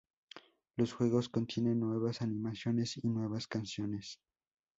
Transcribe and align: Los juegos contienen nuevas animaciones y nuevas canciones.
Los 0.77 0.93
juegos 0.93 1.29
contienen 1.29 1.79
nuevas 1.79 2.23
animaciones 2.23 2.97
y 2.97 3.07
nuevas 3.07 3.45
canciones. 3.47 4.19